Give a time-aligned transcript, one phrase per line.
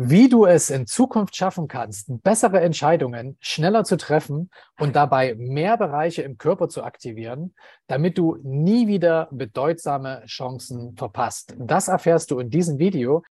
[0.00, 5.76] wie du es in Zukunft schaffen kannst, bessere Entscheidungen schneller zu treffen und dabei mehr
[5.76, 7.52] Bereiche im Körper zu aktivieren,
[7.88, 11.56] damit du nie wieder bedeutsame Chancen verpasst.
[11.58, 13.24] Das erfährst du in diesem Video.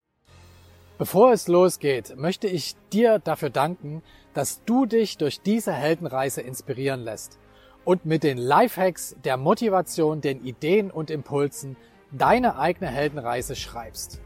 [0.98, 4.04] Bevor es losgeht, möchte ich dir dafür danken,
[4.34, 7.40] dass du dich durch diese Heldenreise inspirieren lässt
[7.86, 11.78] und mit den Lifehacks, der Motivation, den Ideen und Impulsen
[12.12, 14.20] deine eigene Heldenreise schreibst.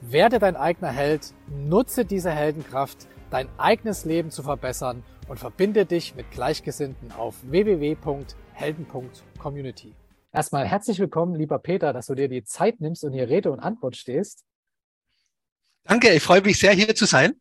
[0.00, 6.14] Werde dein eigener Held, nutze diese Heldenkraft, dein eigenes Leben zu verbessern und verbinde dich
[6.14, 9.94] mit Gleichgesinnten auf www.helden.community.
[10.32, 13.58] Erstmal herzlich willkommen, lieber Peter, dass du dir die Zeit nimmst und hier Rede und
[13.58, 14.44] Antwort stehst.
[15.84, 17.40] Danke, ich freue mich sehr, hier zu sein.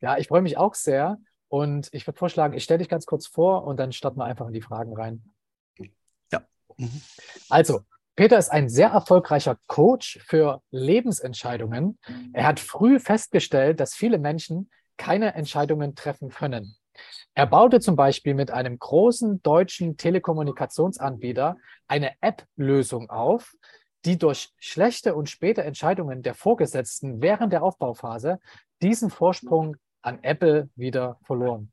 [0.00, 1.18] Ja, ich freue mich auch sehr.
[1.48, 4.48] Und ich würde vorschlagen, ich stelle dich ganz kurz vor und dann starten wir einfach
[4.48, 5.32] in die Fragen rein.
[6.32, 6.42] Ja.
[6.76, 7.00] Mhm.
[7.48, 7.82] Also,
[8.16, 11.98] Peter ist ein sehr erfolgreicher Coach für Lebensentscheidungen.
[12.32, 16.76] Er hat früh festgestellt, dass viele Menschen keine Entscheidungen treffen können.
[17.34, 23.52] Er baute zum Beispiel mit einem großen deutschen Telekommunikationsanbieter eine App-Lösung auf,
[24.06, 28.40] die durch schlechte und späte Entscheidungen der Vorgesetzten während der Aufbauphase
[28.80, 31.70] diesen Vorsprung an Apple wieder verloren.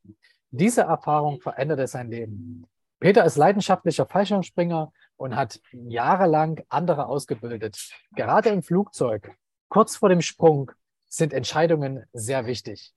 [0.52, 2.68] Diese Erfahrung veränderte sein Leben.
[3.04, 7.78] Peter ist leidenschaftlicher Fallschirmspringer und hat jahrelang andere ausgebildet.
[8.16, 9.36] Gerade im Flugzeug,
[9.68, 10.72] kurz vor dem Sprung,
[11.10, 12.94] sind Entscheidungen sehr wichtig.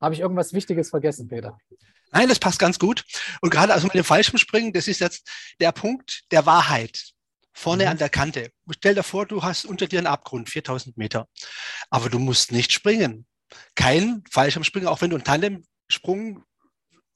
[0.00, 1.58] Habe ich irgendwas Wichtiges vergessen, Peter?
[2.12, 3.04] Nein, das passt ganz gut.
[3.40, 7.10] Und gerade also mit dem Fallschirmspringen, das ist jetzt der Punkt der Wahrheit.
[7.52, 7.90] Vorne mhm.
[7.90, 8.52] an der Kante.
[8.70, 11.26] Stell dir vor, du hast unter dir einen Abgrund, 4000 Meter.
[11.90, 13.26] Aber du musst nicht springen.
[13.74, 16.44] Kein Fallschirmspringer, auch wenn du einen Tandemsprung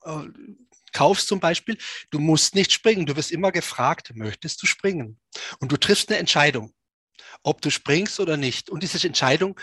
[0.02, 0.24] äh,
[0.92, 1.78] kaufst zum Beispiel,
[2.10, 3.06] du musst nicht springen.
[3.06, 5.18] Du wirst immer gefragt, möchtest du springen?
[5.60, 6.72] Und du triffst eine Entscheidung,
[7.42, 8.70] ob du springst oder nicht.
[8.70, 9.58] Und diese Entscheidung,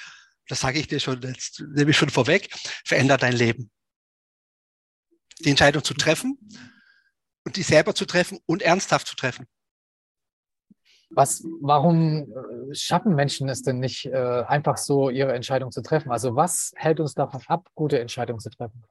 [0.47, 2.49] das sage ich dir schon, jetzt nehme ich schon vorweg,
[2.85, 3.69] verändert dein Leben.
[5.39, 6.37] Die Entscheidung zu treffen
[7.45, 9.45] und die selber zu treffen und ernsthaft zu treffen.
[11.09, 16.11] Was, warum äh, schaffen Menschen es denn nicht, äh, einfach so ihre Entscheidung zu treffen?
[16.11, 18.83] Also was hält uns davon ab, gute Entscheidungen zu treffen?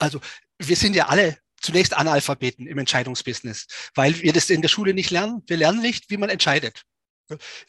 [0.00, 0.20] Also
[0.58, 5.10] wir sind ja alle zunächst Analphabeten im Entscheidungsbusiness, weil wir das in der Schule nicht
[5.10, 5.42] lernen.
[5.46, 6.82] Wir lernen nicht, wie man entscheidet.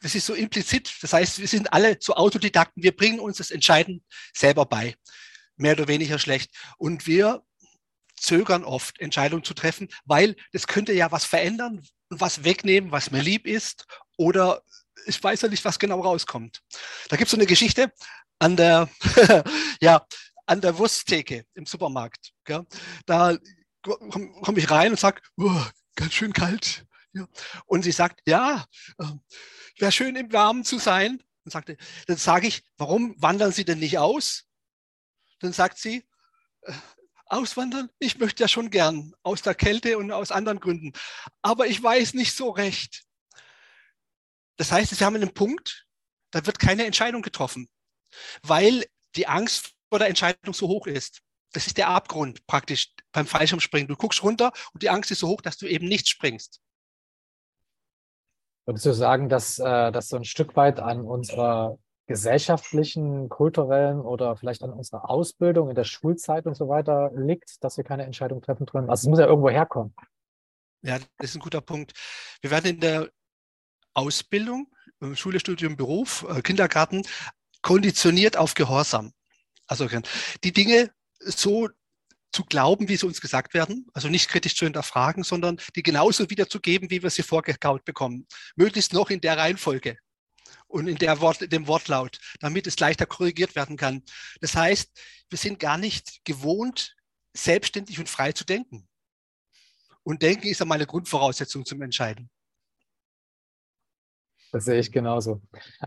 [0.01, 0.91] Das ist so implizit.
[1.01, 2.81] Das heißt, wir sind alle so Autodidakten.
[2.81, 4.03] Wir bringen uns das Entscheiden
[4.33, 4.95] selber bei.
[5.57, 6.51] Mehr oder weniger schlecht.
[6.77, 7.43] Und wir
[8.15, 13.11] zögern oft, Entscheidungen zu treffen, weil das könnte ja was verändern und was wegnehmen, was
[13.11, 13.85] mir lieb ist.
[14.17, 14.63] Oder
[15.05, 16.61] ich weiß ja nicht, was genau rauskommt.
[17.09, 17.91] Da gibt es so eine Geschichte
[18.39, 18.89] an der,
[19.81, 20.05] ja,
[20.51, 22.33] an der Wursttheke im Supermarkt.
[22.43, 22.65] Gell?
[23.05, 23.37] Da
[23.81, 25.63] komme komm ich rein und sage, oh,
[25.95, 26.85] ganz schön kalt.
[27.13, 27.25] Ja.
[27.65, 28.65] Und sie sagt, ja,
[28.97, 29.05] äh,
[29.77, 31.23] wäre schön im Warmen zu sein.
[31.43, 34.43] Und sagte, dann sage ich, warum wandern Sie denn nicht aus?
[35.39, 36.05] Dann sagt sie,
[36.63, 36.73] äh,
[37.25, 37.89] auswandern?
[37.97, 40.91] Ich möchte ja schon gern aus der Kälte und aus anderen Gründen.
[41.41, 43.03] Aber ich weiß nicht so recht.
[44.57, 45.87] Das heißt, Sie haben einen Punkt,
[46.29, 47.69] da wird keine Entscheidung getroffen,
[48.43, 48.85] weil
[49.15, 51.21] die Angst vor der Entscheidung so hoch ist.
[51.51, 53.89] Das ist der Abgrund praktisch beim Fallschirmspringen.
[53.89, 56.61] Du guckst runter und die Angst ist so hoch, dass du eben nicht springst.
[58.65, 64.37] Würdest du sagen, dass äh, das so ein Stück weit an unserer gesellschaftlichen, kulturellen oder
[64.37, 68.41] vielleicht an unserer Ausbildung in der Schulzeit und so weiter liegt, dass wir keine Entscheidung
[68.41, 68.89] treffen können?
[68.89, 69.93] Also es muss ja irgendwo herkommen.
[70.83, 71.91] Ja, das ist ein guter Punkt.
[72.39, 73.09] Wir werden in der
[73.93, 74.67] Ausbildung,
[75.15, 77.03] Schule, Studium, Beruf, äh, Kindergarten
[77.61, 79.11] konditioniert auf Gehorsam.
[79.71, 79.87] Also
[80.43, 81.69] die Dinge so
[82.33, 86.29] zu glauben, wie sie uns gesagt werden, also nicht kritisch zu hinterfragen, sondern die genauso
[86.29, 88.27] wiederzugeben, wie wir sie vorgekaut bekommen.
[88.57, 89.97] Möglichst noch in der Reihenfolge
[90.67, 94.03] und in der Wort, dem Wortlaut, damit es leichter korrigiert werden kann.
[94.41, 94.89] Das heißt,
[95.29, 96.97] wir sind gar nicht gewohnt,
[97.33, 98.89] selbstständig und frei zu denken.
[100.03, 102.29] Und Denken ist einmal eine Grundvoraussetzung zum Entscheiden.
[104.51, 105.41] Das sehe ich genauso.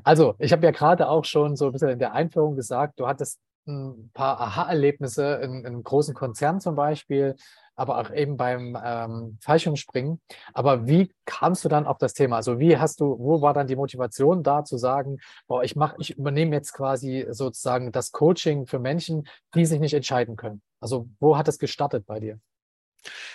[0.04, 3.06] Also, ich habe ja gerade auch schon so ein bisschen in der Einführung gesagt, du
[3.06, 7.36] hattest ein paar Aha-Erlebnisse in, in, einem großen Konzern zum Beispiel,
[7.76, 10.20] aber auch eben beim ähm, Fallschirmspringen.
[10.52, 12.36] Aber wie kamst du dann auf das Thema?
[12.36, 15.96] Also wie hast du, wo war dann die Motivation da zu sagen, boah, ich mache,
[15.98, 20.62] ich übernehme jetzt quasi sozusagen das Coaching für Menschen, die sich nicht entscheiden können?
[20.80, 22.38] Also wo hat es gestartet bei dir?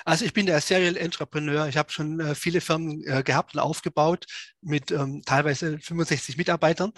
[0.06, 1.68] Also ich bin der Serial Entrepreneur.
[1.68, 4.26] Ich habe schon äh, viele Firmen äh, gehabt und aufgebaut
[4.62, 6.92] mit ähm, teilweise 65 Mitarbeitern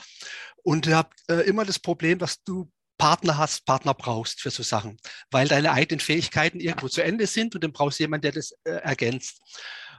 [0.63, 2.71] und habe äh, immer das Problem, dass du
[3.01, 4.97] Partner hast, Partner brauchst für so Sachen,
[5.31, 8.51] weil deine eigenen Fähigkeiten irgendwo zu Ende sind und dann brauchst du jemanden, der das
[8.63, 9.41] äh, ergänzt.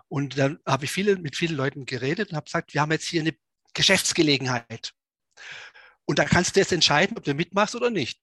[0.07, 3.09] Und dann habe ich viele, mit vielen Leuten geredet und habe gesagt, wir haben jetzt
[3.09, 3.35] hier eine
[3.75, 4.93] Geschäftsgelegenheit.
[6.05, 8.21] Und da kannst du jetzt entscheiden, ob du mitmachst oder nicht.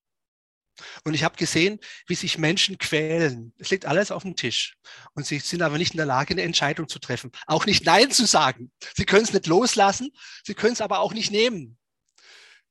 [1.03, 3.53] Und ich habe gesehen, wie sich Menschen quälen.
[3.57, 4.77] Es liegt alles auf dem Tisch.
[5.13, 7.31] Und sie sind aber nicht in der Lage, eine Entscheidung zu treffen.
[7.47, 8.71] Auch nicht Nein zu sagen.
[8.95, 10.11] Sie können es nicht loslassen,
[10.45, 11.78] sie können es aber auch nicht nehmen.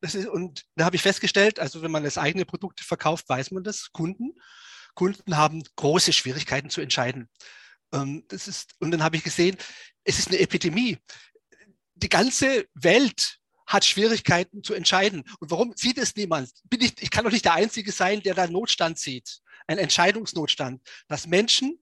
[0.00, 3.50] Das ist, und da habe ich festgestellt, also wenn man das eigene Produkt verkauft, weiß
[3.50, 4.34] man das, Kunden.
[4.94, 7.28] Kunden haben große Schwierigkeiten zu entscheiden.
[7.92, 9.56] Ähm, das ist, und dann habe ich gesehen,
[10.04, 10.98] es ist eine Epidemie.
[11.94, 15.24] Die ganze Welt hat Schwierigkeiten zu entscheiden.
[15.40, 16.50] Und warum sieht es niemand?
[16.64, 19.40] Bin ich, ich kann doch nicht der Einzige sein, der da Notstand sieht.
[19.66, 20.80] Ein Entscheidungsnotstand.
[21.06, 21.78] Dass Menschen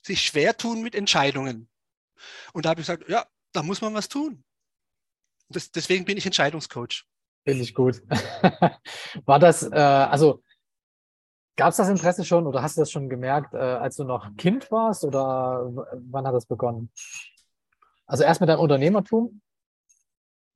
[0.00, 1.68] sich schwer tun mit Entscheidungen.
[2.52, 4.42] Und da habe ich gesagt, ja, da muss man was tun.
[5.48, 7.04] Das, deswegen bin ich Entscheidungscoach.
[7.44, 8.02] Finde ich gut.
[9.24, 10.42] War das, äh, also
[11.56, 14.36] gab es das Interesse schon oder hast du das schon gemerkt, äh, als du noch
[14.36, 15.70] Kind warst oder
[16.10, 16.90] wann hat das begonnen?
[18.06, 19.40] Also erst mit deinem Unternehmertum?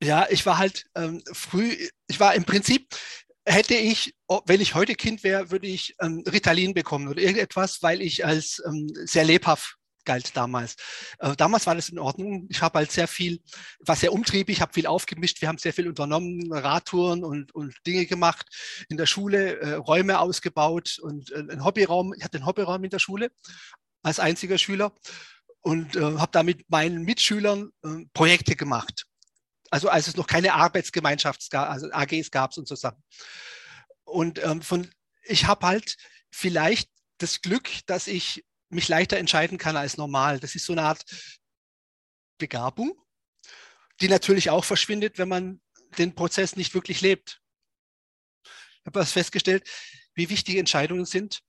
[0.01, 1.75] Ja, ich war halt ähm, früh,
[2.07, 2.87] ich war im Prinzip,
[3.45, 4.13] hätte ich,
[4.45, 8.61] wenn ich heute Kind wäre, würde ich ähm, Ritalin bekommen oder irgendetwas, weil ich als
[8.65, 9.76] ähm, sehr lebhaft
[10.07, 10.75] galt damals.
[11.19, 12.47] Äh, damals war das in Ordnung.
[12.49, 13.39] Ich habe halt sehr viel,
[13.79, 15.41] war sehr umtriebig, habe viel aufgemischt.
[15.41, 18.47] Wir haben sehr viel unternommen, Radtouren und, und Dinge gemacht.
[18.89, 22.15] In der Schule äh, Räume ausgebaut und äh, einen Hobbyraum.
[22.15, 23.29] Ich hatte einen Hobbyraum in der Schule
[24.01, 24.95] als einziger Schüler
[25.61, 29.05] und äh, habe da mit meinen Mitschülern äh, Projekte gemacht
[29.69, 33.03] also als es noch keine Arbeitsgemeinschaft also AGs gab es und so Sachen.
[34.05, 34.89] Und ähm, von,
[35.23, 35.97] ich habe halt
[36.31, 40.39] vielleicht das Glück, dass ich mich leichter entscheiden kann als normal.
[40.39, 41.05] Das ist so eine Art
[42.37, 42.93] Begabung,
[44.01, 45.61] die natürlich auch verschwindet, wenn man
[45.97, 47.41] den Prozess nicht wirklich lebt.
[48.43, 49.67] Ich habe was festgestellt,
[50.13, 51.41] wie wichtig Entscheidungen sind.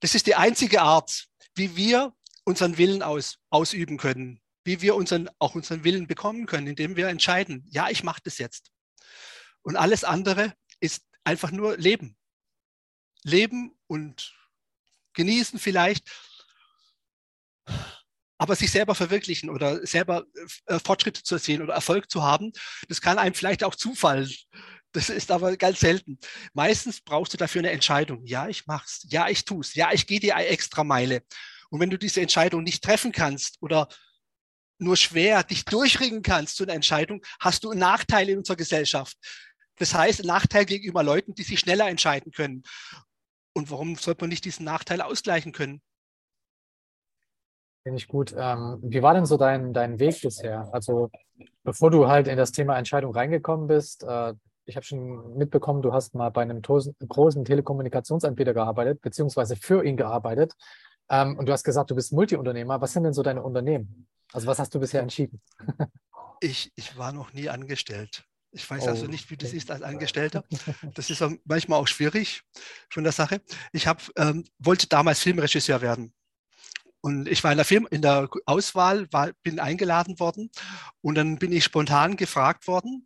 [0.00, 2.14] Das ist die einzige Art, wie wir
[2.44, 7.08] unseren Willen aus, ausüben können wie wir unseren, auch unseren Willen bekommen können, indem wir
[7.08, 8.70] entscheiden, ja, ich mache das jetzt.
[9.62, 12.16] Und alles andere ist einfach nur Leben.
[13.22, 14.34] Leben und
[15.14, 16.10] genießen vielleicht,
[18.38, 20.24] aber sich selber verwirklichen oder selber
[20.66, 22.52] äh, Fortschritte zu erzielen oder Erfolg zu haben,
[22.88, 24.32] das kann einem vielleicht auch zufallen.
[24.92, 26.18] Das ist aber ganz selten.
[26.52, 28.24] Meistens brauchst du dafür eine Entscheidung.
[28.24, 29.06] Ja, ich mach's.
[29.08, 29.74] Ja, ich tu's.
[29.74, 31.22] Ja, ich gehe die extra Meile.
[31.68, 33.88] Und wenn du diese Entscheidung nicht treffen kannst oder
[34.78, 39.16] nur schwer dich durchringen kannst zu einer Entscheidung, hast du einen Nachteil in unserer Gesellschaft.
[39.76, 42.62] Das heißt, einen Nachteil gegenüber Leuten, die sich schneller entscheiden können.
[43.52, 45.82] Und warum sollte man nicht diesen Nachteil ausgleichen können?
[47.82, 48.34] Finde ich gut.
[48.36, 50.68] Ähm, wie war denn so dein, dein Weg bisher?
[50.72, 51.10] Also,
[51.62, 54.34] bevor du halt in das Thema Entscheidung reingekommen bist, äh,
[54.66, 59.96] ich habe schon mitbekommen, du hast mal bei einem großen Telekommunikationsanbieter gearbeitet, beziehungsweise für ihn
[59.96, 60.54] gearbeitet.
[61.08, 62.80] Ähm, und du hast gesagt, du bist Multiunternehmer.
[62.80, 64.06] Was sind denn so deine Unternehmen?
[64.32, 65.40] Also was hast du bisher entschieden?
[66.40, 68.24] ich, ich war noch nie angestellt.
[68.52, 70.44] Ich weiß also oh, nicht, wie das ist als Angestellter.
[70.94, 72.42] Das ist manchmal auch schwierig
[72.90, 73.40] von der Sache.
[73.72, 76.12] Ich hab, ähm, wollte damals Filmregisseur werden.
[77.02, 80.50] Und ich war in der, Film, in der Auswahl, war, bin eingeladen worden
[81.00, 83.04] und dann bin ich spontan gefragt worden,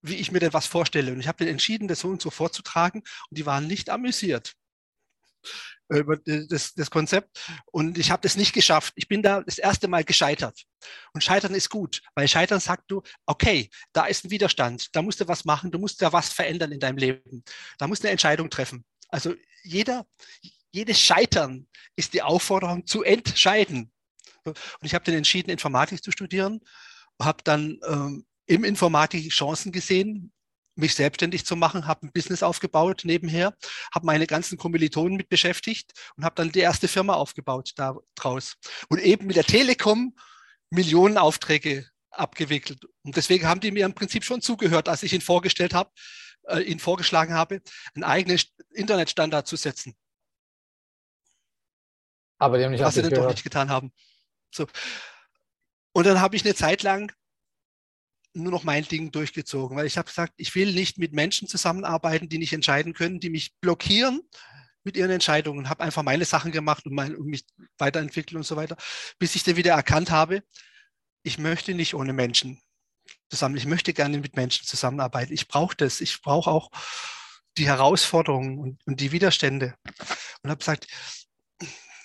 [0.00, 1.12] wie ich mir denn was vorstelle.
[1.12, 4.54] Und ich habe dann entschieden, das so und so vorzutragen und die waren nicht amüsiert
[5.88, 7.38] über das, das Konzept.
[7.66, 8.92] Und ich habe das nicht geschafft.
[8.96, 10.64] Ich bin da das erste Mal gescheitert.
[11.12, 15.20] Und Scheitern ist gut, weil Scheitern sagt du, okay, da ist ein Widerstand, da musst
[15.20, 17.44] du was machen, du musst da was verändern in deinem Leben.
[17.78, 18.84] Da musst du eine Entscheidung treffen.
[19.08, 20.06] Also jeder,
[20.76, 21.66] jedes Scheitern
[21.96, 23.90] ist die Aufforderung zu entscheiden.
[24.44, 26.60] Und ich habe dann entschieden, Informatik zu studieren,
[27.20, 30.32] habe dann ähm, im Informatik Chancen gesehen,
[30.76, 33.56] mich selbstständig zu machen, habe ein Business aufgebaut nebenher,
[33.94, 38.56] habe meine ganzen Kommilitonen mit beschäftigt und habe dann die erste Firma aufgebaut da draus.
[38.90, 40.14] Und eben mit der Telekom
[40.68, 42.84] Millionen Aufträge abgewickelt.
[43.02, 45.90] Und deswegen haben die mir im Prinzip schon zugehört, als ich ihnen vorgestellt habe,
[46.48, 47.62] äh, ihnen vorgeschlagen habe,
[47.94, 48.38] einen eigenen
[48.74, 49.96] Internetstandard zu setzen.
[52.38, 53.92] Aber die haben nicht Was sie dann doch nicht getan haben.
[54.54, 54.66] So.
[55.92, 57.12] Und dann habe ich eine Zeit lang
[58.34, 62.28] nur noch mein Ding durchgezogen, weil ich habe gesagt, ich will nicht mit Menschen zusammenarbeiten,
[62.28, 64.20] die nicht entscheiden können, die mich blockieren
[64.84, 67.44] mit ihren Entscheidungen, habe einfach meine Sachen gemacht und, mein, und mich
[67.78, 68.76] weiterentwickelt und so weiter,
[69.18, 70.42] bis ich dann wieder erkannt habe,
[71.24, 72.60] ich möchte nicht ohne Menschen
[73.28, 75.32] zusammen, ich möchte gerne mit Menschen zusammenarbeiten.
[75.32, 76.70] Ich brauche das, ich brauche auch
[77.58, 79.74] die Herausforderungen und, und die Widerstände.
[80.42, 80.86] Und habe gesagt,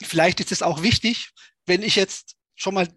[0.05, 1.31] vielleicht ist es auch wichtig,
[1.65, 2.87] wenn ich jetzt schon mal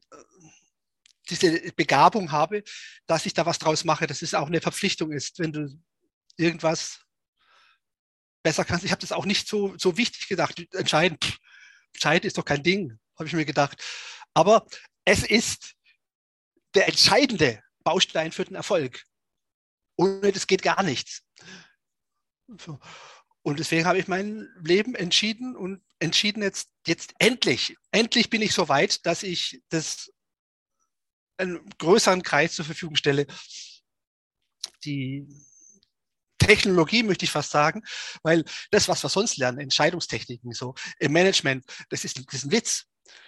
[1.31, 2.63] diese Begabung habe,
[3.07, 5.83] dass ich da was draus mache, dass es auch eine Verpflichtung ist, wenn du
[6.37, 7.01] irgendwas
[8.43, 8.85] besser kannst.
[8.85, 10.63] Ich habe das auch nicht so, so wichtig gedacht.
[10.73, 11.39] Entscheiden, pff,
[11.95, 13.83] entscheiden ist doch kein Ding, habe ich mir gedacht.
[14.35, 14.67] Aber
[15.05, 15.75] es ist
[16.75, 19.05] der entscheidende Baustein für den Erfolg.
[19.97, 21.23] Ohne das geht gar nichts.
[23.45, 28.55] Und deswegen habe ich mein Leben entschieden und entschieden jetzt, jetzt endlich, endlich bin ich
[28.55, 30.11] so weit, dass ich das
[31.37, 33.27] einen größeren Kreis zur Verfügung stelle.
[34.85, 35.29] Die
[36.39, 37.83] Technologie, möchte ich fast sagen,
[38.23, 42.53] weil das, was wir sonst lernen, Entscheidungstechniken, so im Management, das ist, das ist ein
[42.53, 42.87] Witz.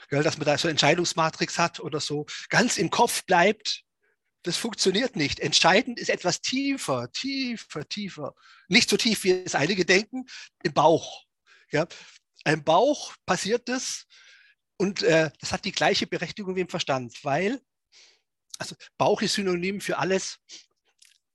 [0.08, 3.82] Gell, dass man da so Entscheidungsmatrix hat oder so ganz im Kopf bleibt,
[4.46, 5.40] das funktioniert nicht.
[5.40, 8.34] Entscheidend ist etwas tiefer, tiefer, tiefer.
[8.68, 10.26] Nicht so tief, wie es einige denken,
[10.62, 11.24] im Bauch.
[11.70, 11.86] Ja.
[12.44, 14.06] Im Bauch passiert das
[14.76, 17.60] und äh, das hat die gleiche Berechtigung wie im Verstand, weil
[18.58, 20.38] also Bauch ist synonym für alles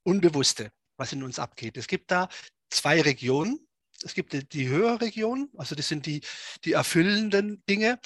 [0.04, 1.76] Unbewusste was in uns abgeht.
[1.76, 2.28] Es gibt da
[2.70, 3.66] zwei Regionen.
[4.04, 6.22] Es gibt die, höhere Region, also das sind die,
[6.64, 8.00] die erfüllenden Dinge,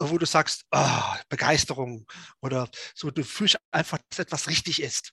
[0.00, 2.06] wo du sagst, oh, Begeisterung
[2.40, 5.12] oder so, du fühlst einfach, dass etwas richtig ist.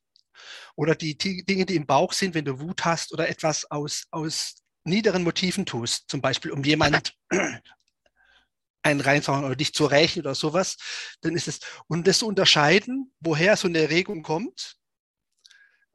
[0.76, 4.06] Oder die, die Dinge, die im Bauch sind, wenn du Wut hast oder etwas aus,
[4.12, 7.14] aus niederen Motiven tust, zum Beispiel um jemand
[8.84, 10.78] einen reinzuhauen oder dich zu rächen oder sowas,
[11.22, 14.78] dann ist es, und das zu unterscheiden, woher so eine Erregung kommt,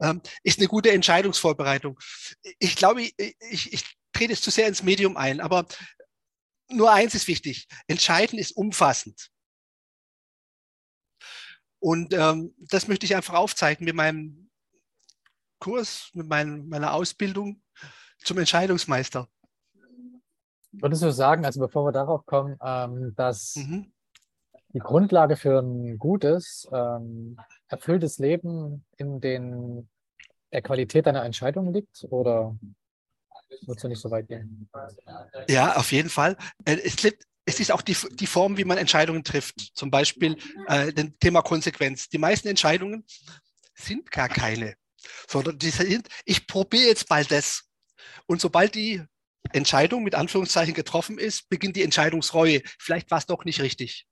[0.01, 1.99] ähm, ist eine gute Entscheidungsvorbereitung.
[2.59, 5.65] Ich glaube, ich, ich, ich trete es zu sehr ins Medium ein, aber
[6.73, 7.67] nur eins ist wichtig.
[7.87, 9.29] Entscheiden ist umfassend.
[11.79, 14.49] Und ähm, das möchte ich einfach aufzeigen mit meinem
[15.59, 17.61] Kurs, mit mein, meiner Ausbildung
[18.19, 19.27] zum Entscheidungsmeister.
[20.71, 23.93] Würdest du sagen, also bevor wir darauf kommen, ähm, dass mhm.
[24.69, 27.37] die Grundlage für ein gutes, ähm,
[27.67, 29.89] erfülltes Leben in den
[30.53, 32.55] der Qualität deiner Entscheidung liegt oder
[33.61, 34.69] würdest du nicht so weit gehen?
[35.47, 36.37] Ja, auf jeden Fall.
[36.65, 39.71] Äh, es, liegt, es ist auch die, die Form, wie man Entscheidungen trifft.
[39.75, 42.09] Zum Beispiel äh, das Thema Konsequenz.
[42.09, 43.05] Die meisten Entscheidungen
[43.75, 44.75] sind gar keine,
[45.27, 47.63] sondern die sind, ich probiere jetzt mal das.
[48.25, 49.01] Und sobald die
[49.51, 52.61] Entscheidung mit Anführungszeichen getroffen ist, beginnt die Entscheidungsreue.
[52.79, 54.07] Vielleicht war es doch nicht richtig.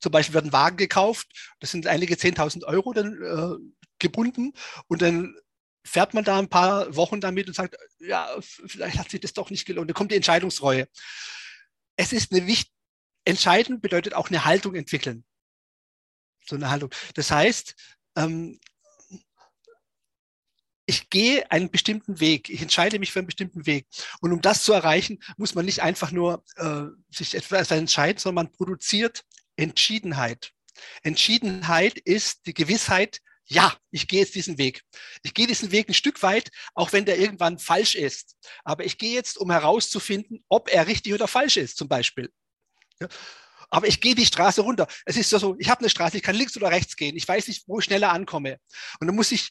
[0.00, 4.52] Zum Beispiel wird ein Wagen gekauft, das sind einige 10.000 Euro dann äh, gebunden
[4.88, 5.34] und dann
[5.86, 9.50] fährt man da ein paar Wochen damit und sagt, ja, vielleicht hat sich das doch
[9.50, 9.88] nicht gelohnt.
[9.88, 10.88] Da kommt die Entscheidungsreue.
[11.96, 12.74] Es ist eine wichtige,
[13.24, 15.24] entscheidend bedeutet auch eine Haltung entwickeln.
[16.46, 16.90] So eine Haltung.
[17.14, 17.74] Das heißt,
[18.16, 18.60] ähm,
[20.86, 23.86] ich gehe einen bestimmten Weg, ich entscheide mich für einen bestimmten Weg.
[24.20, 28.46] Und um das zu erreichen, muss man nicht einfach nur äh, sich etwas entscheiden, sondern
[28.46, 29.24] man produziert
[29.56, 30.52] Entschiedenheit.
[31.02, 34.82] Entschiedenheit ist die Gewissheit, ja, ich gehe jetzt diesen Weg.
[35.22, 38.36] Ich gehe diesen Weg ein Stück weit, auch wenn der irgendwann falsch ist.
[38.64, 42.32] Aber ich gehe jetzt, um herauszufinden, ob er richtig oder falsch ist, zum Beispiel.
[43.00, 43.08] Ja.
[43.70, 44.86] Aber ich gehe die Straße runter.
[45.04, 47.16] Es ist so, ich habe eine Straße, ich kann links oder rechts gehen.
[47.16, 48.58] Ich weiß nicht, wo ich schneller ankomme.
[49.00, 49.48] Und dann muss ich,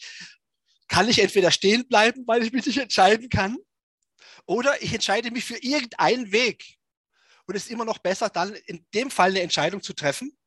[0.87, 3.57] kann ich entweder stehen bleiben, weil ich mich nicht entscheiden kann,
[4.45, 6.77] oder ich entscheide mich für irgendeinen Weg.
[7.47, 10.37] Und es ist immer noch besser, dann in dem Fall eine Entscheidung zu treffen,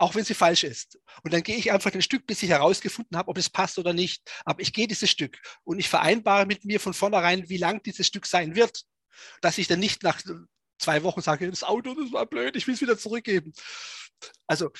[0.00, 0.98] auch wenn sie falsch ist.
[1.22, 3.92] Und dann gehe ich einfach ein Stück, bis ich herausgefunden habe, ob es passt oder
[3.92, 4.22] nicht.
[4.46, 8.06] Aber ich gehe dieses Stück und ich vereinbare mit mir von vornherein, wie lang dieses
[8.06, 8.84] Stück sein wird.
[9.42, 10.22] Dass ich dann nicht nach
[10.78, 13.52] zwei Wochen sage, das Auto, das war blöd, ich will es wieder zurückgeben.
[14.46, 14.70] Also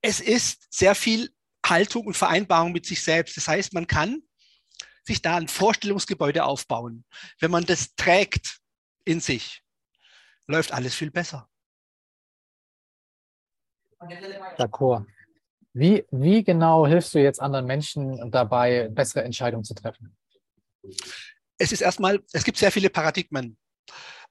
[0.00, 3.36] es ist sehr viel Haltung und Vereinbarung mit sich selbst.
[3.36, 4.22] Das heißt, man kann
[5.04, 7.04] sich da ein Vorstellungsgebäude aufbauen.
[7.40, 8.56] Wenn man das trägt
[9.04, 9.62] in sich,
[10.46, 11.50] läuft alles viel besser.
[14.58, 15.06] D'accord.
[15.72, 20.16] Wie, wie genau hilfst du jetzt anderen Menschen dabei, bessere Entscheidungen zu treffen?
[21.58, 23.58] Es ist erstmal, es gibt sehr viele Paradigmen,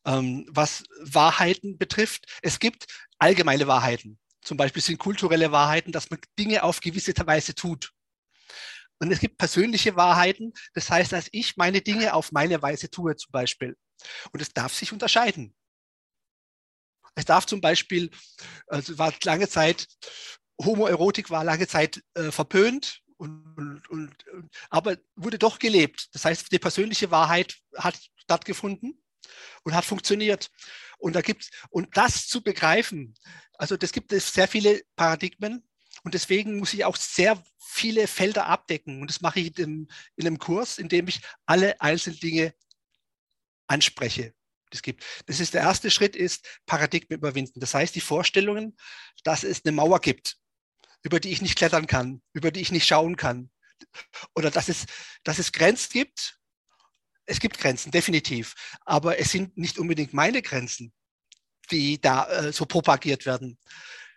[0.06, 2.26] ähm, was Wahrheiten betrifft.
[2.42, 2.88] Es gibt
[3.20, 4.20] allgemeine Wahrheiten.
[4.42, 7.92] Zum Beispiel sind kulturelle Wahrheiten, dass man Dinge auf gewisse Weise tut.
[9.00, 13.16] Und es gibt persönliche Wahrheiten, das heißt, dass ich meine Dinge auf meine Weise tue,
[13.16, 13.76] zum Beispiel.
[14.32, 15.54] Und es darf sich unterscheiden.
[17.16, 18.10] Es darf zum Beispiel,
[18.68, 19.88] also war lange Zeit,
[20.62, 24.16] Homoerotik war lange Zeit äh, verpönt, und, und, und,
[24.70, 26.14] aber wurde doch gelebt.
[26.14, 29.02] Das heißt, die persönliche Wahrheit hat stattgefunden
[29.64, 30.52] und hat funktioniert.
[30.98, 33.16] Und da gibt's, und das zu begreifen,
[33.54, 35.68] also das gibt es sehr viele Paradigmen
[36.04, 39.02] und deswegen muss ich auch sehr viele Felder abdecken.
[39.02, 42.54] Und das mache ich in, in einem Kurs, in dem ich alle einzelnen Dinge
[43.68, 44.34] anspreche
[44.76, 45.04] es gibt.
[45.26, 47.60] Das ist der erste Schritt, ist Paradigmen überwinden.
[47.60, 48.76] Das heißt, die Vorstellungen,
[49.24, 50.38] dass es eine Mauer gibt,
[51.04, 53.50] über die ich nicht klettern kann, über die ich nicht schauen kann.
[54.36, 54.86] Oder dass es,
[55.24, 56.40] dass es Grenzen gibt.
[57.26, 58.54] Es gibt Grenzen, definitiv.
[58.82, 60.94] Aber es sind nicht unbedingt meine Grenzen,
[61.72, 63.58] die da äh, so propagiert werden.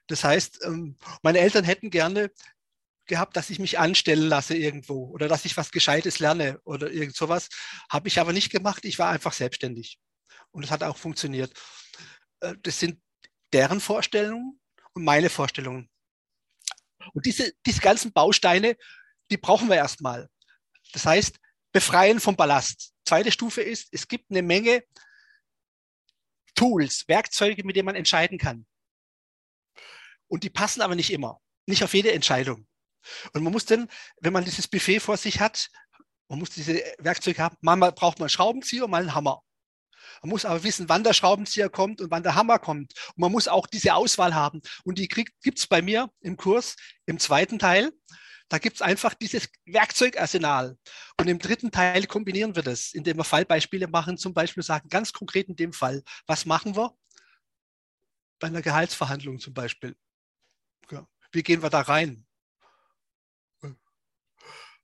[0.07, 2.31] Das heißt, ähm, meine Eltern hätten gerne
[3.07, 7.17] gehabt, dass ich mich anstellen lasse irgendwo oder dass ich was Gescheites lerne oder irgend
[7.17, 7.49] sowas.
[7.91, 8.85] Habe ich aber nicht gemacht.
[8.85, 9.99] Ich war einfach selbstständig.
[10.51, 11.53] Und es hat auch funktioniert.
[12.41, 13.01] Äh, das sind
[13.53, 14.61] deren Vorstellungen
[14.93, 15.89] und meine Vorstellungen.
[17.15, 18.77] Und diese, diese ganzen Bausteine,
[19.31, 20.29] die brauchen wir erstmal.
[20.93, 21.39] Das heißt,
[21.73, 22.93] befreien vom Ballast.
[23.05, 24.85] Zweite Stufe ist, es gibt eine Menge
[26.55, 28.67] Tools, Werkzeuge, mit denen man entscheiden kann.
[30.27, 32.67] Und die passen aber nicht immer, nicht auf jede Entscheidung.
[33.33, 33.89] Und man muss dann,
[34.21, 35.71] wenn man dieses Buffet vor sich hat,
[36.29, 39.43] man muss diese Werkzeuge haben, manchmal braucht man einen Schraubenzieher mal einen Hammer.
[40.23, 42.95] Man muss aber wissen, wann der Schraubenzieher kommt und wann der Hammer kommt.
[43.09, 44.61] Und man muss auch diese Auswahl haben.
[44.85, 47.93] Und die gibt es bei mir im Kurs im zweiten Teil.
[48.49, 50.79] Da gibt es einfach dieses Werkzeugarsenal.
[51.21, 55.13] Und im dritten Teil kombinieren wir das, indem wir Fallbeispiele machen, zum Beispiel sagen, ganz
[55.13, 56.97] konkret in dem Fall, was machen wir?
[58.39, 59.97] Bei einer Gehaltsverhandlung zum Beispiel.
[61.33, 62.25] Wie gehen wir da rein?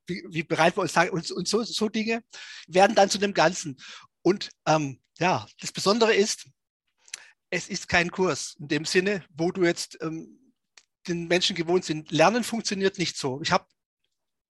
[0.06, 0.96] Wie, wie bereiten wir uns?
[0.96, 2.22] Und, und so, so Dinge
[2.66, 3.78] werden dann zu dem Ganzen.
[4.24, 6.46] Und ähm, ja, das Besondere ist,
[7.50, 10.52] es ist kein Kurs in dem Sinne, wo du jetzt ähm,
[11.06, 12.10] den Menschen gewohnt sind.
[12.10, 13.42] Lernen funktioniert nicht so.
[13.42, 13.66] Ich habe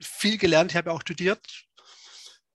[0.01, 1.67] viel gelernt, ich habe auch studiert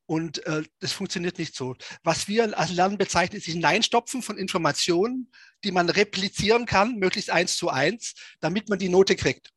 [0.06, 1.76] und äh, das funktioniert nicht so.
[2.04, 5.30] Was wir als Lernen bezeichnen, ist Hineinstopfen von Informationen,
[5.66, 9.52] die man replizieren kann, möglichst eins zu eins, damit man die Note kriegt.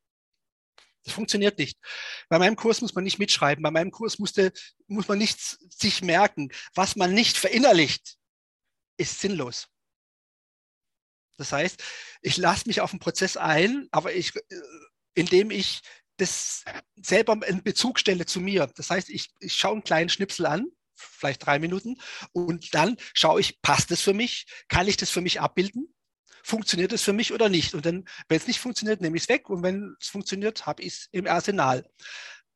[1.05, 1.79] Das funktioniert nicht.
[2.29, 3.63] Bei meinem Kurs muss man nicht mitschreiben.
[3.63, 4.53] Bei meinem Kurs musste,
[4.87, 6.51] muss man nichts sich merken.
[6.75, 8.17] Was man nicht verinnerlicht,
[8.99, 9.69] ist sinnlos.
[11.39, 11.83] Das heißt,
[12.21, 14.61] ich lasse mich auf den Prozess ein, aber ich, äh,
[15.15, 15.81] indem ich
[16.19, 16.65] das
[16.97, 18.69] selber in Bezug stelle zu mir.
[18.77, 22.01] Das heißt, ich, ich schaue einen kleinen Schnipsel an, vielleicht drei Minuten,
[22.33, 24.47] und dann schaue ich, passt es für mich?
[24.69, 25.92] Kann ich das für mich abbilden?
[26.43, 27.75] Funktioniert es für mich oder nicht?
[27.75, 29.49] Und wenn es nicht funktioniert, nehme ich es weg.
[29.49, 31.89] Und wenn es funktioniert, habe ich es im Arsenal.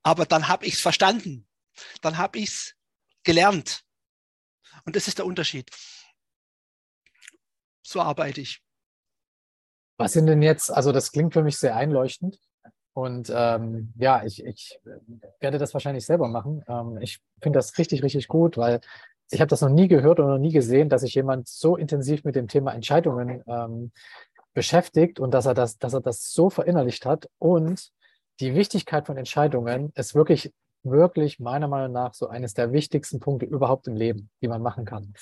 [0.02, 1.49] Aber dann habe ich es verstanden.
[2.00, 2.75] Dann habe ich es
[3.23, 3.85] gelernt.
[4.85, 5.70] Und das ist der Unterschied.
[7.83, 8.62] So arbeite ich.
[9.99, 12.38] Was sind denn jetzt, also das klingt für mich sehr einleuchtend.
[12.96, 14.80] Und ähm, ja, ich, ich
[15.38, 16.64] werde das wahrscheinlich selber machen.
[16.66, 18.80] Ähm, ich finde das richtig, richtig gut, weil
[19.30, 22.24] ich habe das noch nie gehört und noch nie gesehen, dass sich jemand so intensiv
[22.24, 23.92] mit dem Thema Entscheidungen ähm,
[24.54, 27.28] beschäftigt und dass er das, dass er das so verinnerlicht hat.
[27.38, 27.92] Und
[28.40, 33.44] die Wichtigkeit von Entscheidungen ist wirklich, wirklich meiner Meinung nach so eines der wichtigsten Punkte
[33.44, 35.12] überhaupt im Leben, die man machen kann.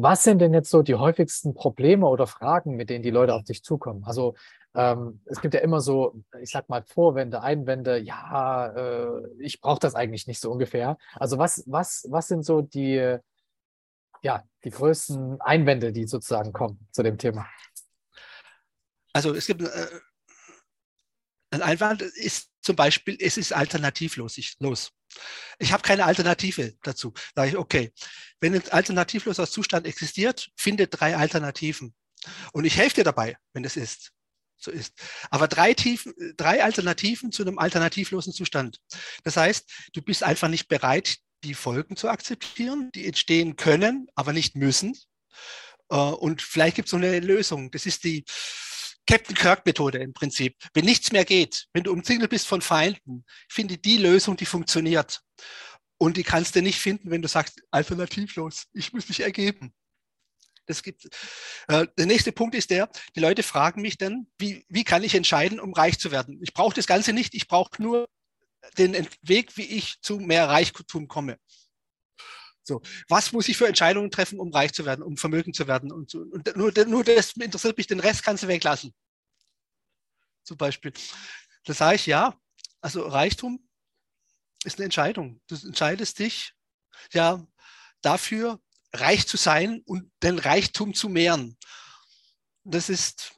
[0.00, 3.42] Was sind denn jetzt so die häufigsten Probleme oder Fragen, mit denen die Leute auf
[3.42, 4.04] dich zukommen?
[4.04, 4.36] Also
[4.76, 9.80] ähm, es gibt ja immer so, ich sag mal, Vorwände, Einwände, ja, äh, ich brauche
[9.80, 10.98] das eigentlich nicht so ungefähr.
[11.16, 13.16] Also was, was, was sind so die,
[14.22, 17.48] ja, die größten Einwände, die sozusagen kommen zu dem Thema?
[19.12, 19.66] Also es gibt äh,
[21.50, 24.38] ein Einwand ist zum Beispiel, es ist alternativlos.
[24.38, 24.90] Ich, los.
[25.58, 27.12] Ich habe keine Alternative dazu.
[27.34, 27.92] Da sage ich, okay,
[28.40, 31.94] wenn ein alternativloser Zustand existiert, finde drei Alternativen.
[32.52, 34.12] Und ich helfe dir dabei, wenn das ist.
[34.60, 34.92] So ist.
[35.30, 38.80] Aber drei, Tiefen, drei Alternativen zu einem alternativlosen Zustand.
[39.22, 44.32] Das heißt, du bist einfach nicht bereit, die Folgen zu akzeptieren, die entstehen können, aber
[44.32, 44.98] nicht müssen.
[45.90, 47.70] Äh, und vielleicht gibt es noch eine Lösung.
[47.70, 48.24] Das ist die
[49.08, 50.54] Captain Kirk-Methode im Prinzip.
[50.74, 55.22] Wenn nichts mehr geht, wenn du umzingelt bist von Feinden, finde die Lösung, die funktioniert.
[55.96, 59.72] Und die kannst du nicht finden, wenn du sagst, alternativlos, ich muss mich ergeben.
[60.66, 61.08] Das gibt,
[61.68, 65.14] äh, der nächste Punkt ist der, die Leute fragen mich dann, wie, wie kann ich
[65.14, 66.38] entscheiden, um reich zu werden?
[66.42, 68.06] Ich brauche das Ganze nicht, ich brauche nur
[68.76, 71.38] den Weg, wie ich zu mehr Reichtum komme.
[72.68, 75.90] So, was muss ich für Entscheidungen treffen, um reich zu werden, um vermögend zu werden?
[75.90, 78.94] Und, so, und nur, nur das interessiert mich, den Rest kannst du weglassen.
[80.44, 80.92] Zum Beispiel.
[81.64, 82.38] Da sage ich, ja,
[82.82, 83.66] also Reichtum
[84.64, 85.40] ist eine Entscheidung.
[85.48, 86.52] Du entscheidest dich
[87.12, 87.42] ja
[88.02, 88.60] dafür,
[88.92, 91.56] reich zu sein und den Reichtum zu mehren.
[92.64, 93.34] Das ist,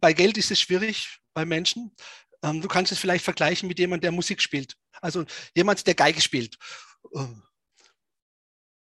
[0.00, 1.94] bei Geld ist es schwierig, bei Menschen.
[2.42, 4.76] Ähm, du kannst es vielleicht vergleichen mit jemandem, der Musik spielt.
[5.00, 6.58] Also jemand, der Geige spielt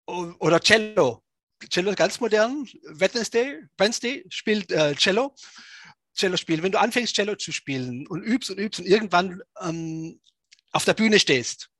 [0.06, 1.22] oder Cello.
[1.70, 2.68] Cello ganz modern.
[2.84, 5.34] Wednesday, Wednesday spielt äh, Cello.
[6.14, 6.62] Cello spielen.
[6.62, 10.20] Wenn du anfängst, Cello zu spielen und übst und übst und irgendwann ähm,
[10.72, 11.70] auf der Bühne stehst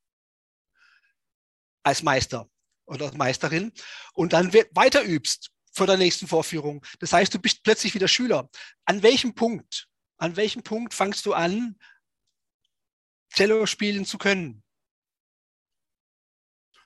[1.84, 2.48] als Meister
[2.86, 3.72] oder Meisterin
[4.14, 6.84] und dann weiter übst vor der nächsten Vorführung.
[6.98, 8.48] Das heißt, du bist plötzlich wieder Schüler.
[8.84, 11.76] An welchem Punkt, an welchem Punkt fangst du an,
[13.32, 14.63] Cello spielen zu können?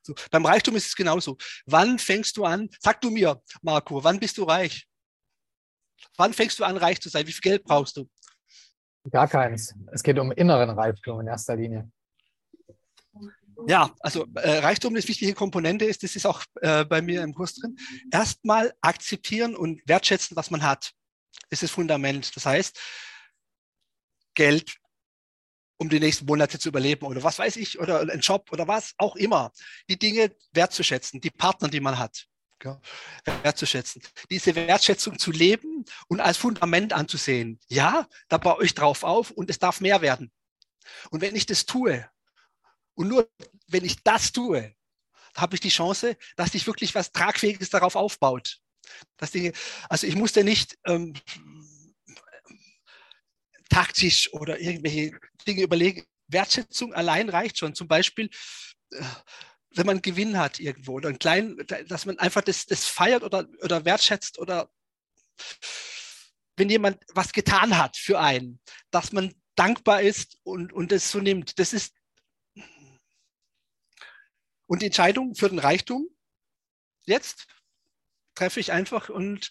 [0.08, 1.36] So, beim Reichtum ist es genauso.
[1.66, 2.70] Wann fängst du an?
[2.80, 4.88] Sag du mir, Marco, wann bist du reich?
[6.16, 7.26] Wann fängst du an, reich zu sein?
[7.26, 8.08] Wie viel Geld brauchst du?
[9.10, 9.74] Gar keins.
[9.92, 11.90] Es geht um inneren Reichtum in erster Linie.
[13.66, 17.34] Ja, also äh, Reichtum ist wichtige Komponente ist, das ist auch äh, bei mir im
[17.34, 17.76] Kurs drin.
[18.10, 20.92] Erstmal akzeptieren und wertschätzen, was man hat.
[21.50, 22.34] Das ist das Fundament.
[22.34, 22.78] Das heißt,
[24.34, 24.76] Geld,
[25.78, 28.94] um die nächsten Monate zu überleben oder was weiß ich, oder ein Job oder was
[28.98, 29.52] auch immer.
[29.88, 32.26] Die Dinge wertzuschätzen, die Partner, die man hat,
[32.62, 32.80] ja,
[33.42, 34.02] wertzuschätzen.
[34.30, 37.60] Diese Wertschätzung zu leben und als Fundament anzusehen.
[37.68, 40.32] Ja, da baue ich drauf auf und es darf mehr werden.
[41.10, 42.08] Und wenn ich das tue,
[42.94, 43.30] und nur
[43.68, 44.74] wenn ich das tue,
[45.36, 48.58] habe ich die Chance, dass sich wirklich was Tragfähiges darauf aufbaut.
[49.18, 49.52] Das Dinge,
[49.88, 51.14] also ich musste nicht ähm,
[53.68, 56.04] taktisch oder irgendwelche Dinge überlegen.
[56.28, 57.74] Wertschätzung allein reicht schon.
[57.74, 58.30] Zum Beispiel,
[58.92, 59.02] äh,
[59.70, 63.46] wenn man Gewinn hat irgendwo oder einen kleinen, dass man einfach das, das feiert oder,
[63.62, 64.70] oder wertschätzt oder
[66.56, 71.20] wenn jemand was getan hat für einen, dass man dankbar ist und, und das so
[71.20, 71.58] nimmt.
[71.58, 71.94] Das ist
[74.66, 76.08] und die Entscheidung für den Reichtum,
[77.06, 77.46] jetzt
[78.34, 79.50] treffe ich einfach und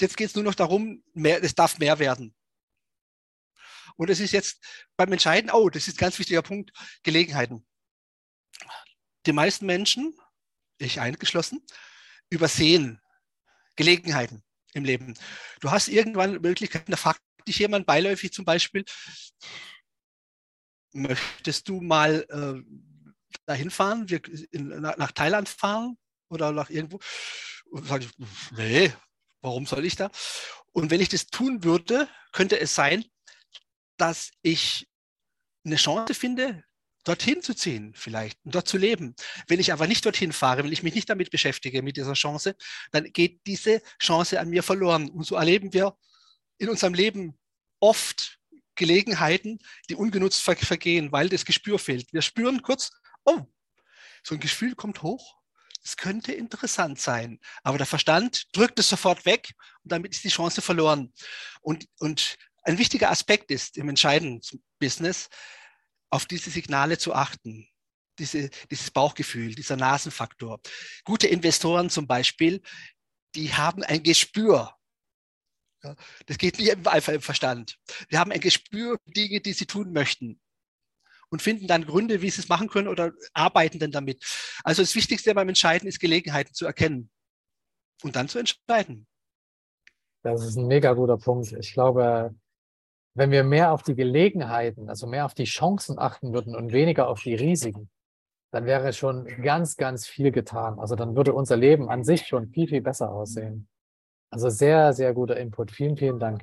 [0.00, 2.35] jetzt geht es nur noch darum, mehr, es darf mehr werden.
[3.96, 4.62] Und es ist jetzt
[4.96, 7.66] beim Entscheiden, oh, das ist ein ganz wichtiger Punkt, Gelegenheiten.
[9.26, 10.14] Die meisten Menschen,
[10.78, 11.64] ich eingeschlossen,
[12.30, 13.00] übersehen
[13.74, 14.42] Gelegenheiten
[14.74, 15.14] im Leben.
[15.60, 18.84] Du hast irgendwann Möglichkeiten, da fragt dich jemand beiläufig zum Beispiel,
[20.92, 22.62] möchtest du mal äh,
[23.46, 24.20] dahin fahren, wir
[24.52, 25.96] in, nach Thailand fahren
[26.28, 27.00] oder nach irgendwo.
[27.66, 28.92] Und sage ich, nee,
[29.40, 30.10] warum soll ich da?
[30.72, 33.04] Und wenn ich das tun würde, könnte es sein,
[33.96, 34.88] dass ich
[35.64, 36.64] eine Chance finde,
[37.04, 39.14] dorthin zu ziehen vielleicht und dort zu leben.
[39.46, 42.56] Wenn ich aber nicht dorthin fahre, wenn ich mich nicht damit beschäftige, mit dieser Chance,
[42.90, 45.08] dann geht diese Chance an mir verloren.
[45.10, 45.96] Und so erleben wir
[46.58, 47.38] in unserem Leben
[47.80, 48.38] oft
[48.74, 52.12] Gelegenheiten, die ungenutzt vergehen, weil das Gespür fehlt.
[52.12, 52.90] Wir spüren kurz,
[53.24, 53.40] oh,
[54.22, 55.36] so ein Gefühl kommt hoch,
[55.82, 57.38] es könnte interessant sein.
[57.62, 59.52] Aber der Verstand drückt es sofort weg
[59.84, 61.12] und damit ist die Chance verloren.
[61.60, 64.40] Und, und ein wichtiger Aspekt ist im entscheidenden
[64.78, 65.28] Business,
[66.10, 67.68] auf diese Signale zu achten.
[68.18, 70.58] Diese, dieses Bauchgefühl, dieser Nasenfaktor.
[71.04, 72.62] Gute Investoren zum Beispiel,
[73.34, 74.74] die haben ein Gespür.
[76.24, 77.78] das geht nicht einfach im Verstand.
[78.08, 80.40] Wir haben ein Gespür Dinge, die sie tun möchten
[81.28, 84.24] und finden dann Gründe, wie sie es machen können oder arbeiten dann damit.
[84.64, 87.10] Also das Wichtigste beim Entscheiden ist, Gelegenheiten zu erkennen
[88.02, 89.06] und dann zu entscheiden.
[90.22, 91.52] Das ist ein mega guter Punkt.
[91.52, 92.34] Ich glaube,
[93.16, 97.08] wenn wir mehr auf die Gelegenheiten, also mehr auf die Chancen achten würden und weniger
[97.08, 97.88] auf die Risiken,
[98.52, 100.78] dann wäre schon ganz, ganz viel getan.
[100.78, 103.68] Also dann würde unser Leben an sich schon viel, viel besser aussehen.
[104.30, 105.70] Also sehr, sehr guter Input.
[105.70, 106.42] Vielen, vielen Dank.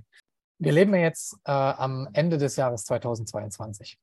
[0.57, 3.99] Wir leben jetzt äh, am Ende des Jahres 2022.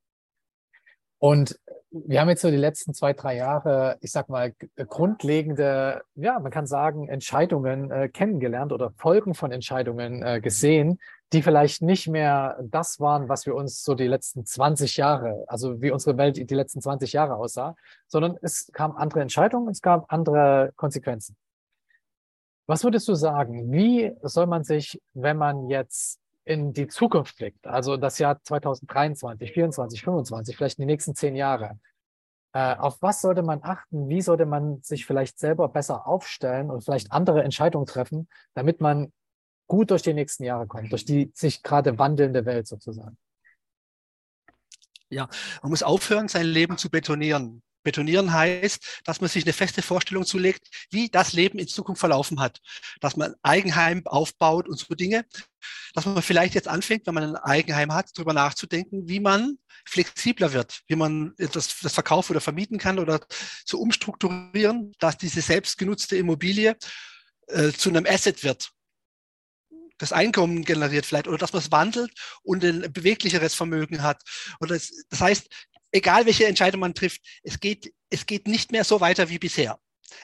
[1.20, 1.58] Und
[1.90, 6.50] wir haben jetzt so die letzten zwei, drei Jahre, ich sag mal, grundlegende, ja, man
[6.50, 10.98] kann sagen, Entscheidungen äh, kennengelernt oder Folgen von Entscheidungen äh, gesehen,
[11.32, 15.82] die vielleicht nicht mehr das waren, was wir uns so die letzten 20 Jahre, also
[15.82, 20.12] wie unsere Welt die letzten 20 Jahre aussah, sondern es kamen andere Entscheidungen, es gab
[20.12, 21.36] andere Konsequenzen.
[22.66, 23.72] Was würdest du sagen?
[23.72, 29.20] Wie soll man sich, wenn man jetzt in die Zukunft blickt, also das Jahr 2023,
[29.20, 31.78] 2024, 2025, vielleicht in die nächsten zehn Jahre,
[32.52, 34.08] äh, auf was sollte man achten?
[34.08, 39.12] Wie sollte man sich vielleicht selber besser aufstellen und vielleicht andere Entscheidungen treffen, damit man
[39.68, 43.16] gut durch die nächsten Jahre kommt, durch die sich gerade wandelnde Welt sozusagen?
[45.08, 45.28] Ja,
[45.62, 47.62] man muss aufhören, sein Leben zu betonieren.
[47.82, 52.40] Betonieren heißt, dass man sich eine feste Vorstellung zulegt, wie das Leben in Zukunft verlaufen
[52.40, 52.60] hat.
[53.00, 55.24] Dass man Eigenheim aufbaut und so Dinge.
[55.94, 60.52] Dass man vielleicht jetzt anfängt, wenn man ein Eigenheim hat, darüber nachzudenken, wie man flexibler
[60.52, 63.20] wird, wie man das, das verkaufen oder vermieten kann oder
[63.64, 66.76] zu umstrukturieren, dass diese selbstgenutzte Immobilie
[67.48, 68.72] äh, zu einem Asset wird
[70.00, 72.10] das Einkommen generiert vielleicht oder dass man es wandelt
[72.42, 74.22] und ein beweglicheres Vermögen hat.
[74.60, 75.48] Oder das, das heißt,
[75.92, 79.78] egal welche Entscheidung man trifft, es geht, es geht nicht mehr so weiter wie bisher.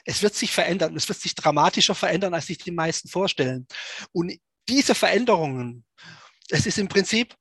[0.05, 0.95] Es wird sich verändern.
[0.95, 3.67] Es wird sich dramatischer verändern, als sich die meisten vorstellen.
[4.11, 4.33] Und
[4.67, 5.85] diese Veränderungen,
[6.49, 7.35] es ist im Prinzip,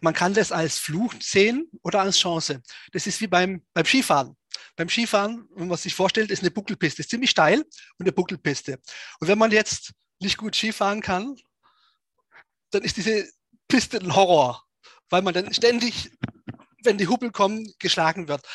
[0.00, 2.62] man kann das als Fluch sehen oder als Chance.
[2.92, 4.36] Das ist wie beim, beim Skifahren.
[4.76, 7.66] Beim Skifahren, wenn man sich vorstellt, ist eine Buckelpiste, ist ziemlich steil und
[8.00, 8.78] eine Buckelpiste.
[9.20, 11.36] Und wenn man jetzt nicht gut Skifahren kann,
[12.70, 13.28] dann ist diese
[13.66, 14.64] Piste ein Horror,
[15.10, 16.10] weil man dann ständig
[16.82, 18.46] wenn die Hubbel kommen, geschlagen wird.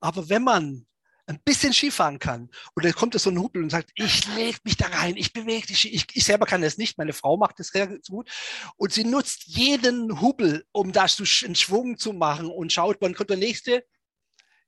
[0.00, 0.86] Aber wenn man
[1.26, 4.64] ein bisschen Skifahren kann und dann kommt da so ein Hubbel und sagt, ich leg
[4.64, 7.58] mich da rein, ich bewege dich, ich, ich selber kann das nicht, meine Frau macht
[7.58, 8.30] das sehr gut
[8.76, 13.30] und sie nutzt jeden Hubbel, um da einen Schwung zu machen und schaut, wann kommt
[13.30, 13.84] der nächste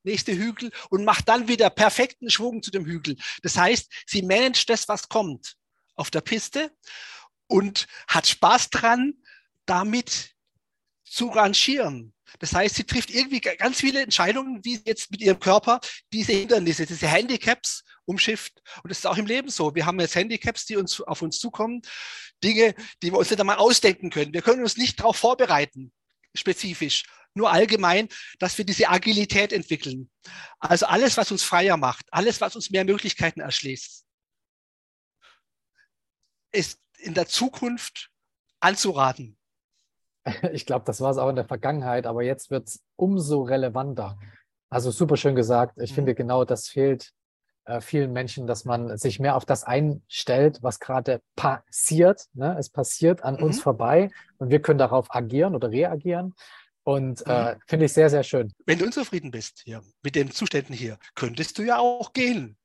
[0.05, 3.17] nächste Hügel und macht dann wieder perfekten Schwung zu dem Hügel.
[3.43, 5.57] Das heißt, sie managt das, was kommt
[5.97, 6.73] auf der Piste
[7.47, 9.15] und hat Spaß dran,
[9.67, 10.35] damit
[11.05, 12.15] zu rangieren.
[12.39, 15.81] Das heißt, sie trifft irgendwie ganz viele Entscheidungen, wie sie jetzt mit ihrem Körper
[16.13, 18.63] diese Hindernisse, diese Handicaps umschifft.
[18.83, 19.75] Und das ist auch im Leben so.
[19.75, 21.83] Wir haben jetzt Handicaps, die uns auf uns zukommen,
[22.43, 24.33] Dinge, die wir uns nicht einmal ausdenken können.
[24.33, 25.93] Wir können uns nicht darauf vorbereiten,
[26.35, 27.05] spezifisch.
[27.35, 30.11] Nur allgemein, dass wir diese Agilität entwickeln.
[30.59, 34.05] Also alles, was uns freier macht, alles, was uns mehr Möglichkeiten erschließt,
[36.53, 38.11] ist in der Zukunft
[38.61, 39.38] anzuraten.
[40.53, 44.19] Ich glaube, das war es auch in der Vergangenheit, aber jetzt wird es umso relevanter.
[44.71, 45.79] Also super schön gesagt.
[45.79, 45.95] Ich mhm.
[45.97, 47.13] finde, genau das fehlt
[47.65, 52.27] äh, vielen Menschen, dass man sich mehr auf das einstellt, was gerade passiert.
[52.33, 52.57] Ne?
[52.59, 53.45] Es passiert an mhm.
[53.45, 56.35] uns vorbei und wir können darauf agieren oder reagieren.
[56.85, 57.61] Und äh, mhm.
[57.67, 58.55] finde ich sehr, sehr schön.
[58.65, 62.57] Wenn du unzufrieden bist hier mit den Zuständen hier, könntest du ja auch gehen.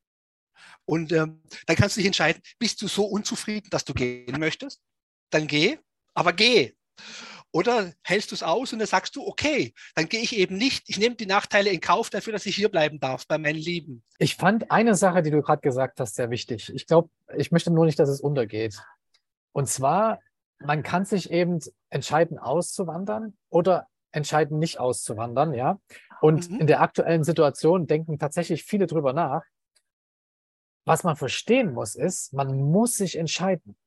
[0.86, 4.82] Und ähm, dann kannst du dich entscheiden, bist du so unzufrieden, dass du gehen möchtest?
[5.30, 5.78] Dann geh,
[6.14, 6.74] aber geh.
[7.54, 10.86] Oder hältst du es aus und dann sagst du, okay, dann gehe ich eben nicht.
[10.90, 14.04] Ich nehme die Nachteile in Kauf dafür, dass ich hier bleiben darf bei meinen Lieben.
[14.18, 16.74] Ich fand eine Sache, die du gerade gesagt hast, sehr wichtig.
[16.74, 18.82] Ich glaube, ich möchte nur nicht, dass es untergeht.
[19.52, 20.20] Und zwar,
[20.58, 21.60] man kann sich eben
[21.92, 25.80] entscheiden, auszuwandern oder entscheiden, nicht auszuwandern, ja.
[26.22, 26.62] Und mhm.
[26.62, 29.44] in der aktuellen Situation denken tatsächlich viele drüber nach.
[30.86, 33.78] Was man verstehen muss, ist, man muss sich entscheiden.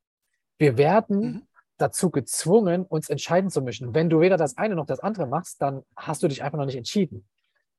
[0.57, 1.46] Wir werden mhm
[1.77, 3.93] dazu gezwungen, uns entscheiden zu müssen.
[3.93, 6.65] Wenn du weder das eine noch das andere machst, dann hast du dich einfach noch
[6.65, 7.27] nicht entschieden.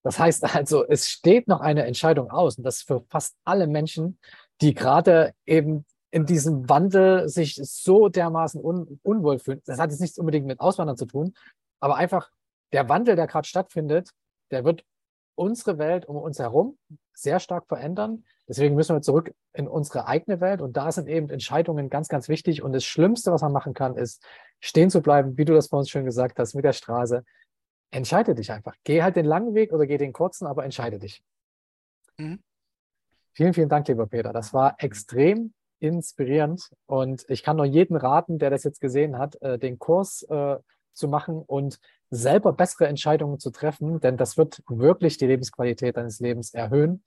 [0.03, 4.19] Das heißt also, es steht noch eine Entscheidung aus und das für fast alle Menschen,
[4.61, 9.61] die gerade eben in diesem Wandel sich so dermaßen un unwohl fühlen.
[9.67, 11.35] Das hat jetzt nichts unbedingt mit Auswandern zu tun,
[11.81, 12.31] aber einfach
[12.73, 14.11] der Wandel, der gerade stattfindet,
[14.51, 14.85] der wird
[15.39, 16.77] unsere Welt um uns herum
[17.15, 18.25] sehr stark verändern.
[18.49, 22.29] Deswegen müssen wir zurück in unsere eigene Welt und da sind eben Entscheidungen ganz, ganz
[22.29, 22.63] wichtig.
[22.63, 24.25] Und das Schlimmste, was man machen kann, ist
[24.61, 27.25] stehen zu bleiben, wie du das vor uns schön gesagt hast, mit der Straße.
[27.91, 28.75] Entscheide dich einfach.
[28.85, 31.23] Geh halt den langen Weg oder geh den kurzen, aber entscheide dich.
[32.19, 32.41] Mhm.
[33.33, 34.33] Vielen, vielen Dank, lieber Peter.
[34.33, 39.41] Das war extrem inspirierend und ich kann nur jeden raten, der das jetzt gesehen hat,
[39.43, 40.57] äh, den Kurs äh,
[40.99, 41.81] zu machen und
[42.11, 47.05] selber bessere Entscheidungen zu treffen, denn das wird wirklich die Lebensqualität deines Lebens erhöhen.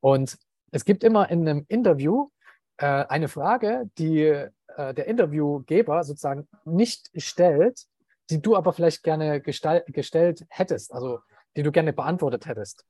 [0.00, 0.38] Und
[0.70, 2.30] es gibt immer in einem Interview
[2.78, 4.50] äh, eine Frage, die äh,
[4.94, 7.86] der Interviewgeber sozusagen nicht stellt,
[8.30, 11.20] die du aber vielleicht gerne gestellt hättest, also
[11.56, 12.84] die du gerne beantwortet hättest.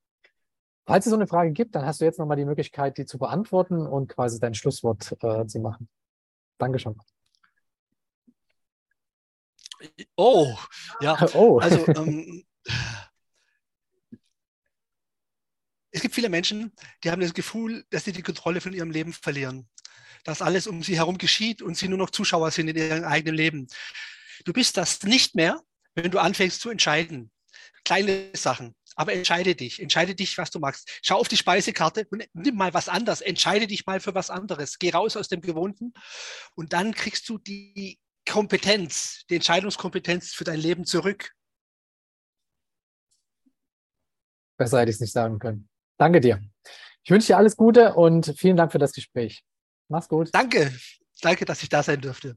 [0.87, 3.19] Falls es so eine Frage gibt, dann hast du jetzt nochmal die Möglichkeit, die zu
[3.19, 5.89] beantworten und quasi dein Schlusswort äh, zu machen.
[6.59, 6.97] Dankeschön.
[10.17, 10.57] Oh,
[11.01, 11.17] ja.
[11.35, 11.59] Oh.
[11.59, 12.45] Also ähm,
[15.91, 19.12] es gibt viele Menschen, die haben das Gefühl, dass sie die Kontrolle von ihrem Leben
[19.12, 19.69] verlieren.
[20.25, 23.37] Dass alles um sie herum geschieht und sie nur noch Zuschauer sind in ihrem eigenen
[23.37, 23.67] Leben.
[24.45, 25.61] Du bist das nicht mehr,
[25.95, 27.31] wenn du anfängst zu entscheiden.
[27.85, 28.75] Kleine Sachen.
[28.97, 29.81] Aber entscheide dich.
[29.81, 31.01] Entscheide dich, was du machst.
[31.03, 33.21] Schau auf die Speisekarte und nimm mal was anderes.
[33.21, 34.79] Entscheide dich mal für was anderes.
[34.79, 35.93] Geh raus aus dem Gewohnten
[36.55, 41.33] und dann kriegst du die Kompetenz, die Entscheidungskompetenz für dein Leben zurück.
[44.59, 45.69] Besser hätte ich es nicht sagen können.
[45.99, 46.41] Danke dir.
[47.05, 49.45] Ich wünsche dir alles Gute und vielen Dank für das Gespräch.
[49.89, 50.31] Mach's gut.
[50.33, 50.73] Danke.
[51.23, 52.37] Danke, dass ich da sein durfte.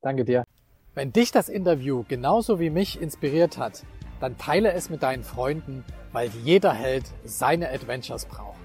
[0.00, 0.44] Danke dir.
[0.94, 3.84] Wenn dich das Interview genauso wie mich inspiriert hat,
[4.20, 8.61] dann teile es mit deinen Freunden, weil jeder Held seine Adventures braucht.